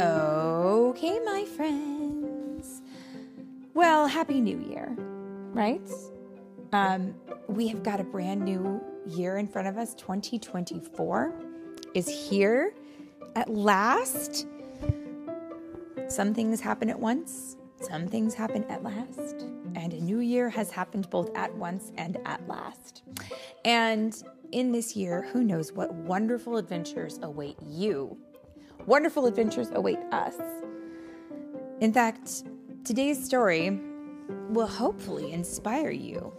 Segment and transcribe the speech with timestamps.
[0.00, 2.82] Okay, my friends.
[3.74, 4.94] Well, Happy New Year,
[5.52, 5.80] right?
[6.72, 7.14] Um,
[7.48, 9.94] we have got a brand new year in front of us.
[9.94, 11.34] 2024
[11.94, 12.74] is here
[13.36, 14.46] at last.
[16.08, 19.46] Some things happen at once, some things happen at last.
[19.74, 23.02] And a new year has happened both at once and at last.
[23.64, 24.22] And
[24.52, 28.16] in this year, who knows what wonderful adventures await you?
[28.86, 30.36] Wonderful adventures await us.
[31.80, 32.44] In fact,
[32.84, 33.80] today's story
[34.50, 36.32] will hopefully inspire you.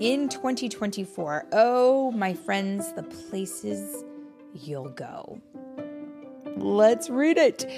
[0.00, 4.04] In 2024, oh, my friends, the places
[4.52, 5.40] you'll go.
[6.56, 7.68] Let's read it.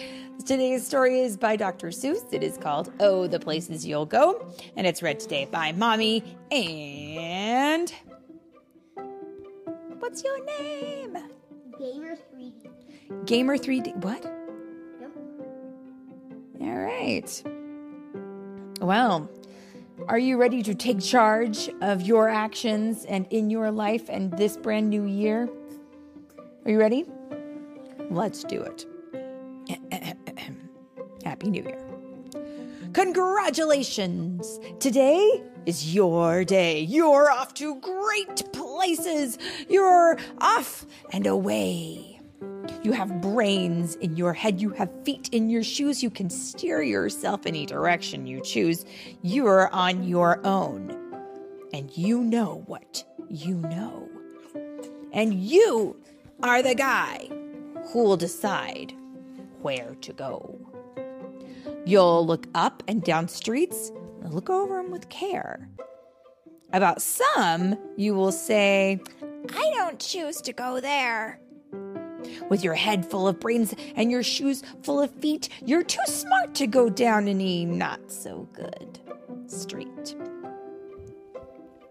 [0.44, 1.88] Today's story is by Dr.
[1.88, 2.32] Seuss.
[2.32, 7.45] It is called Oh, the Places You'll Go, and it's read today by Mommy and.
[10.16, 11.18] What's your name?
[11.78, 13.26] Gamer 3D.
[13.26, 13.96] Gamer 3D.
[13.96, 14.24] What?
[14.98, 15.10] Yep.
[16.62, 17.42] All right.
[18.80, 19.28] Well,
[20.08, 24.56] are you ready to take charge of your actions and in your life and this
[24.56, 25.50] brand new year?
[26.64, 27.04] Are you ready?
[28.08, 28.86] Let's do it.
[31.24, 31.86] Happy New Year.
[32.94, 34.60] Congratulations!
[34.80, 36.80] Today is your day.
[36.80, 39.38] You're off to great places.
[39.68, 42.20] You're off and away.
[42.82, 44.60] You have brains in your head.
[44.60, 46.02] You have feet in your shoes.
[46.02, 48.84] You can steer yourself any direction you choose.
[49.22, 50.96] You're on your own.
[51.72, 54.08] And you know what you know.
[55.12, 55.96] And you
[56.42, 57.28] are the guy
[57.88, 58.94] who will decide
[59.62, 60.58] where to go.
[61.84, 63.90] You'll look up and down streets,
[64.24, 65.68] look over them with care.
[66.72, 69.00] About some, you will say,
[69.54, 71.40] I don't choose to go there.
[72.50, 76.54] With your head full of brains and your shoes full of feet, you're too smart
[76.56, 78.98] to go down any not so good
[79.46, 80.16] street.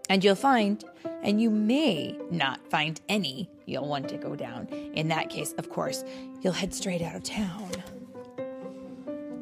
[0.08, 0.84] And you'll find,
[1.22, 4.68] and you may not find any you'll want to go down.
[4.68, 6.04] In that case, of course,
[6.40, 7.70] you'll head straight out of town.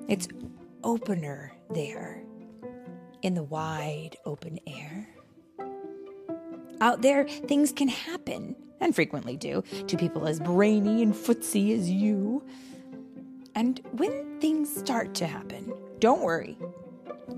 [0.09, 0.29] It's
[0.83, 2.23] opener there
[3.25, 5.09] in the wide open air.
[6.81, 11.91] Out there, things can happen, and frequently do, to people as brainy and footsy as
[11.91, 12.45] you.
[13.55, 16.59] And when things start to happen, don't worry.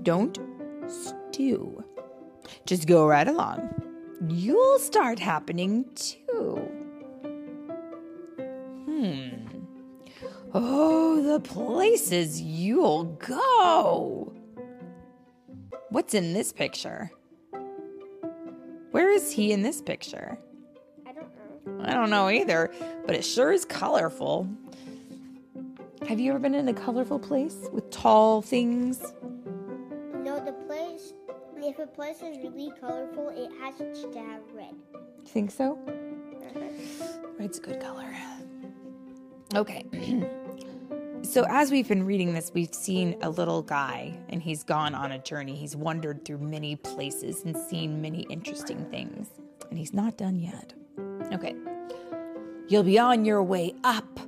[0.03, 0.37] Don't
[0.87, 1.83] stew.
[2.65, 3.69] Just go right along.
[4.27, 6.55] You'll start happening too.
[8.85, 9.29] Hmm.
[10.53, 14.16] Oh, the places you'll go.
[15.97, 17.09] What's in this picture?
[18.91, 20.37] Where is he in this picture?
[21.07, 21.85] I don't know.
[21.85, 22.71] I don't know either,
[23.07, 24.47] but it sure is colorful.
[26.07, 29.11] Have you ever been in a colorful place with tall things?
[30.13, 31.13] No, the place,
[31.55, 34.75] if a place is really colorful, it has to have red.
[34.93, 35.79] You think so?
[35.87, 37.29] Uh-huh.
[37.39, 38.15] Red's a good color.
[39.55, 39.83] Okay.
[41.27, 45.11] so, as we've been reading this, we've seen a little guy and he's gone on
[45.11, 45.55] a journey.
[45.55, 49.27] He's wandered through many places and seen many interesting things.
[49.69, 50.73] And he's not done yet.
[51.33, 51.53] Okay.
[52.69, 54.19] You'll be on your way up.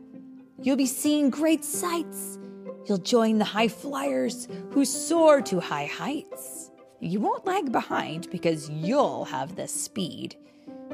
[0.62, 2.38] You'll be seeing great sights.
[2.86, 6.70] You'll join the high flyers who soar to high heights.
[7.00, 10.36] You won't lag behind because you'll have the speed.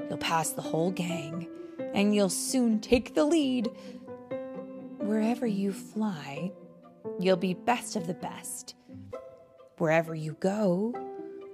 [0.08, 1.48] You'll pass the whole gang
[1.96, 3.72] and you'll soon take the lead.
[5.06, 6.52] Wherever you fly,
[7.20, 8.74] you'll be best of the best.
[9.78, 10.96] Wherever you go,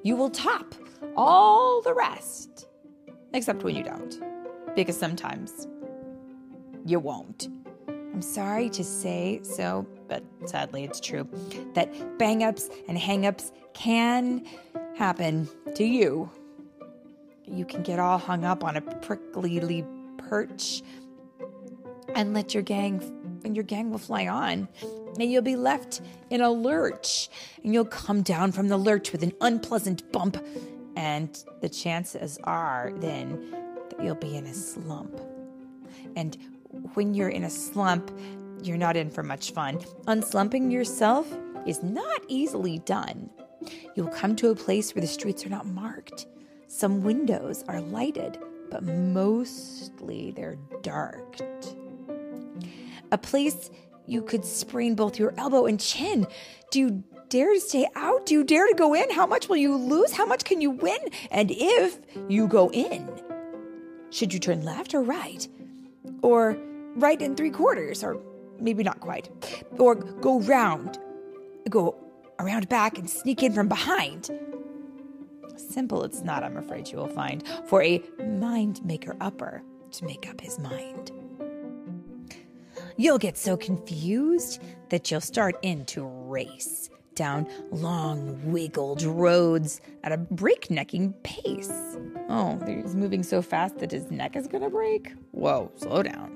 [0.03, 0.73] you will top
[1.17, 2.67] all the rest.
[3.33, 4.21] Except when you don't,
[4.73, 5.67] because sometimes
[6.85, 7.49] you won't.
[7.89, 11.27] I'm sorry to say so, but sadly it's true
[11.73, 14.45] that bang ups and hang ups can
[14.95, 16.31] happen to you.
[17.45, 19.85] You can get all hung up on a prickly
[20.17, 20.83] perch
[22.15, 22.99] and let your gang
[23.43, 24.67] and your gang will fly on.
[25.19, 27.29] And you'll be left in a lurch
[27.63, 30.43] and you'll come down from the lurch with an unpleasant bump.
[30.95, 33.51] And the chances are then
[33.89, 35.19] that you'll be in a slump.
[36.15, 36.37] And
[36.93, 38.11] when you're in a slump
[38.63, 39.79] you're not in for much fun.
[40.05, 41.27] Unslumping yourself
[41.65, 43.27] is not easily done.
[43.95, 46.27] You'll come to a place where the streets are not marked.
[46.67, 48.37] Some windows are lighted
[48.71, 51.37] but mostly they're dark
[53.11, 53.69] a place
[54.07, 56.27] you could sprain both your elbow and chin.
[56.71, 58.25] Do you dare to stay out?
[58.25, 59.09] Do you dare to go in?
[59.11, 60.11] How much will you lose?
[60.13, 60.99] How much can you win?
[61.31, 61.99] And if
[62.29, 63.09] you go in,
[64.11, 65.47] Should you turn left or right?
[66.21, 66.57] Or
[66.95, 68.21] right in three quarters, or
[68.59, 69.29] maybe not quite.
[69.79, 70.99] Or go round,
[71.69, 71.95] go
[72.39, 74.29] around back and sneak in from behind.
[75.55, 80.29] Simple it's not, I'm afraid you will find, for a mind maker upper to make
[80.29, 81.11] up his mind.
[83.01, 90.11] You'll get so confused that you'll start in to race down long, wiggled roads at
[90.11, 91.97] a breaknecking pace.
[92.29, 95.13] Oh, he's moving so fast that his neck is gonna break?
[95.31, 96.31] Whoa, slow down.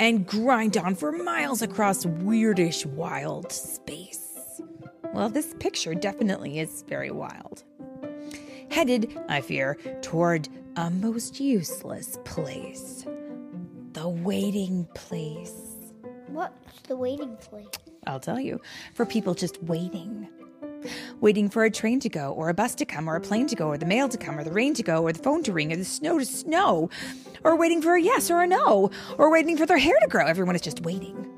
[0.00, 4.62] And grind on for miles across weirdish, wild space.
[5.12, 7.62] Well, this picture definitely is very wild.
[8.70, 13.04] Headed, I fear, toward a most useless place
[13.96, 15.54] the waiting place.
[16.26, 17.66] What's the waiting place?
[18.06, 18.60] I'll tell you,
[18.92, 20.28] for people just waiting.
[21.22, 23.56] Waiting for a train to go, or a bus to come, or a plane to
[23.56, 25.52] go, or the mail to come, or the rain to go, or the phone to
[25.52, 26.90] ring, or the snow to snow,
[27.42, 30.26] or waiting for a yes or a no, or waiting for their hair to grow.
[30.26, 31.32] Everyone is just waiting.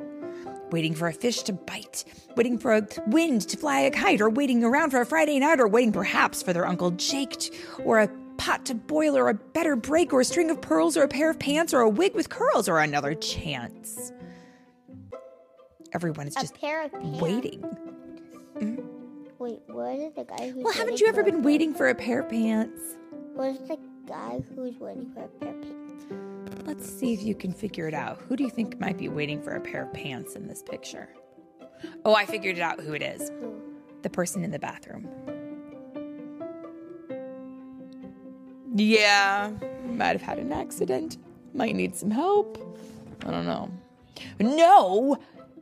[0.73, 2.05] Waiting for a fish to bite,
[2.37, 5.61] waiting for a wind to fly a kite, or waiting around for a Friday night,
[5.61, 8.11] or waiting perhaps for their Uncle Jake, or a
[8.49, 11.29] pot to boil, or a better break, or a string of pearls, or a pair
[11.29, 14.11] of pants, or a wig with curls, or another chance.
[15.93, 17.21] Everyone is A just pair of pants.
[17.21, 17.61] waiting.
[18.59, 18.85] Mm.
[19.39, 22.21] Wait, what is the guy who's Well, haven't you ever been waiting for a pair
[22.21, 22.81] of pants?
[23.35, 26.06] What is the guy who's waiting for a pair of pants?
[26.67, 28.19] Let's see if you can figure it out.
[28.29, 31.11] Who do you think might be waiting for a pair of pants in this picture?
[32.05, 33.29] Oh, I figured it out who it is.
[33.29, 33.55] Who?
[34.03, 35.06] The person in the bathroom.
[38.79, 39.51] Yeah,
[39.85, 41.19] might have had an accident.
[41.53, 42.59] Might need some help.
[43.27, 43.71] I don't know.
[44.39, 45.17] No,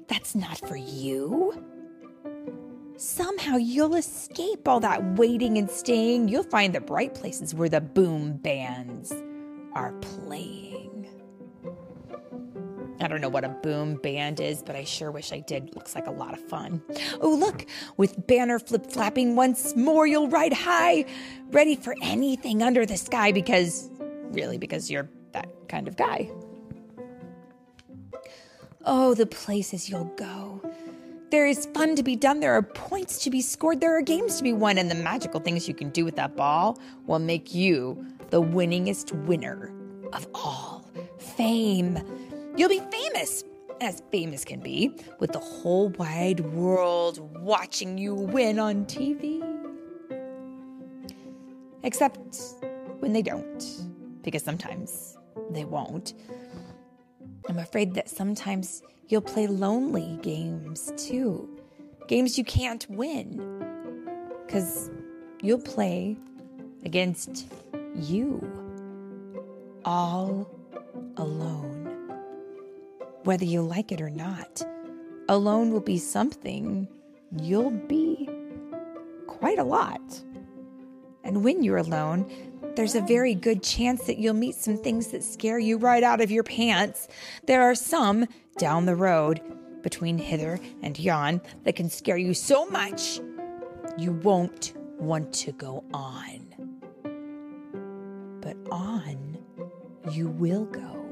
[0.09, 1.63] that's not for you.
[2.97, 6.29] Somehow you'll escape all that waiting and staying.
[6.29, 9.15] You'll find the bright places where the boom bands
[9.75, 10.66] are playing.
[13.01, 15.75] I don't know what a boom band is, but I sure wish I did.
[15.75, 16.83] Looks like a lot of fun.
[17.21, 17.67] Oh, look,
[17.97, 21.05] with banner flip flapping once more, you'll ride high,
[21.51, 23.91] ready for anything under the sky because,
[24.31, 26.31] really, because you're that kind of guy.
[28.85, 30.63] Oh, the places you'll go.
[31.31, 32.39] There is fun to be done.
[32.39, 33.81] There are points to be scored.
[33.81, 34.79] There are games to be won.
[34.79, 39.13] And the magical things you can do with that ball will make you the winningest
[39.27, 39.73] winner
[40.13, 40.89] of all.
[41.19, 41.99] Fame.
[42.57, 43.45] You'll be famous,
[43.83, 49.43] as famous can be, with the whole wide world watching you win on TV.
[51.83, 52.39] Except
[53.01, 53.63] when they don't,
[54.23, 55.19] because sometimes
[55.51, 56.15] they won't.
[57.49, 61.49] I'm afraid that sometimes you'll play lonely games too.
[62.09, 63.65] Games you can't win.
[64.47, 64.91] Because
[65.43, 66.17] you'll play
[66.85, 67.53] against
[67.95, 68.41] you.
[69.85, 70.51] All
[71.19, 71.76] alone.
[73.27, 74.65] Whether you like it or not,
[75.29, 76.87] alone will be something
[77.37, 78.31] you'll be
[79.27, 80.01] quite a lot.
[81.25, 82.31] And when you're alone,
[82.77, 86.21] there's a very good chance that you'll meet some things that scare you right out
[86.21, 87.09] of your pants.
[87.49, 88.29] There are some
[88.59, 89.41] down the road
[89.83, 93.19] between hither and yon that can scare you so much
[93.99, 96.47] you won't want to go on.
[98.41, 99.37] But on
[100.13, 101.06] you will go.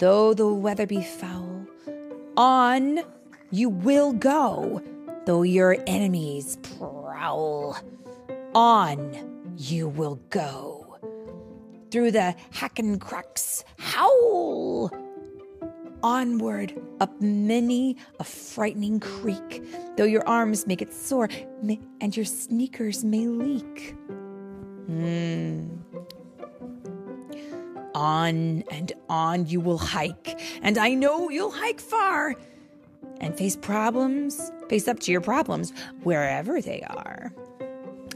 [0.00, 1.66] Though the weather be foul,
[2.34, 3.00] on
[3.50, 4.82] you will go,
[5.26, 7.76] though your enemies prowl.
[8.54, 10.96] On you will go.
[11.90, 14.90] Through the Hakken-Kraks, howl.
[16.02, 19.62] Onward up many a frightening creek,
[19.98, 21.28] though your arms make it sore
[22.00, 23.94] and your sneakers may leak.
[24.86, 25.68] Hmm.
[27.94, 32.36] On and on you will hike, and I know you'll hike far
[33.20, 37.32] and face problems, face up to your problems wherever they are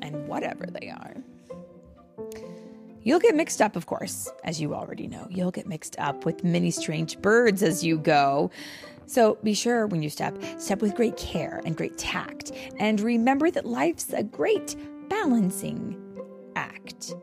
[0.00, 1.14] and whatever they are.
[3.02, 5.26] You'll get mixed up, of course, as you already know.
[5.30, 8.50] You'll get mixed up with many strange birds as you go.
[9.06, 12.52] So be sure when you step, step with great care and great tact.
[12.78, 14.74] And remember that life's a great
[15.10, 16.00] balancing
[16.56, 17.14] act.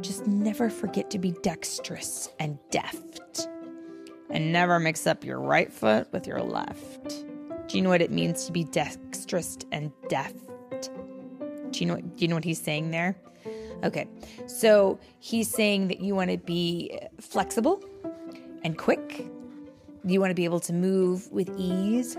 [0.00, 3.48] Just never forget to be dexterous and deft.
[4.30, 7.24] And never mix up your right foot with your left.
[7.68, 10.90] Do you know what it means to be dexterous and deft?
[11.70, 13.16] Do you know what, do you know what he's saying there?
[13.84, 14.06] Okay.
[14.46, 17.82] So he's saying that you want to be flexible
[18.62, 19.26] and quick.
[20.04, 22.16] You want to be able to move with ease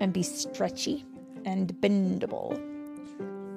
[0.00, 1.04] and be stretchy
[1.44, 2.56] and bendable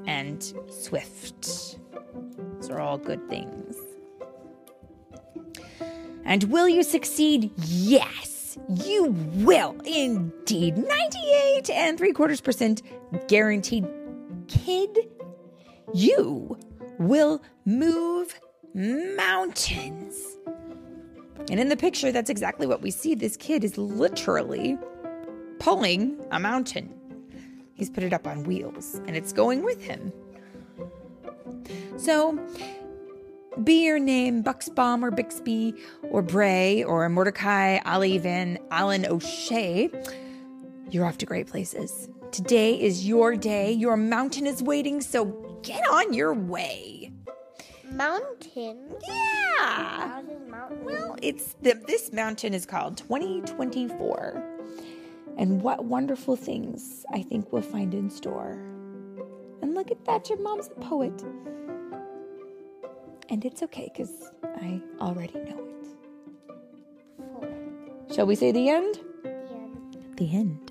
[0.07, 1.77] and swift.
[2.71, 3.75] Are all good things.
[6.23, 7.51] And will you succeed?
[7.57, 10.77] Yes, you will indeed.
[10.77, 12.81] 98 and three quarters percent
[13.27, 13.85] guaranteed.
[14.47, 14.97] Kid,
[15.93, 16.57] you
[16.97, 18.39] will move
[18.73, 20.15] mountains.
[21.49, 23.15] And in the picture, that's exactly what we see.
[23.15, 24.77] This kid is literally
[25.59, 26.93] pulling a mountain.
[27.73, 30.13] He's put it up on wheels and it's going with him.
[32.01, 32.39] So,
[33.63, 35.75] be your name Buxbaum or Bixby
[36.09, 39.87] or Bray or Mordecai, Ali Van Allen O'Shea,
[40.89, 42.09] you're off to great places.
[42.31, 43.71] Today is your day.
[43.71, 45.25] Your mountain is waiting, so
[45.61, 47.11] get on your way.
[47.91, 48.95] Mountain?
[49.07, 50.23] Yeah.
[50.49, 50.83] Mountain?
[50.83, 54.43] Well, it's the, this mountain is called 2024.
[55.37, 58.53] And what wonderful things I think we'll find in store.
[59.61, 61.23] And look at that, your mom's a poet.
[63.31, 65.65] And it's okay because I already know
[68.09, 68.13] it.
[68.13, 68.99] Shall we say the end?
[69.23, 70.17] The end.
[70.17, 70.70] The end.